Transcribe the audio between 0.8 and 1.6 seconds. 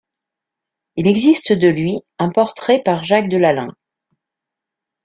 Il existe